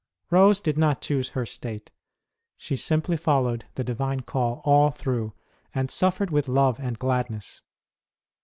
Rose 0.31 0.59
did 0.59 0.79
not 0.79 0.99
choose 0.99 1.29
her 1.29 1.45
state; 1.45 1.91
she 2.57 2.75
simply 2.75 3.15
followed 3.15 3.65
the 3.75 3.83
Divine 3.83 4.21
call 4.21 4.63
all 4.65 4.89
through, 4.89 5.33
and 5.75 5.91
suffered 5.91 6.31
with 6.31 6.47
love 6.47 6.79
and 6.79 6.97
gladness. 6.97 7.61